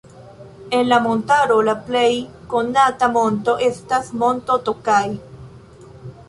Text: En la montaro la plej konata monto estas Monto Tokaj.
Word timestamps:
En 0.77 0.87
la 0.91 0.97
montaro 1.07 1.57
la 1.67 1.75
plej 1.89 2.07
konata 2.53 3.11
monto 3.19 3.55
estas 3.69 4.11
Monto 4.23 4.57
Tokaj. 4.71 5.05